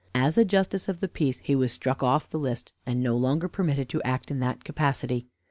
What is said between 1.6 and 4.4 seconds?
struck off the list, and no longer permitted to act in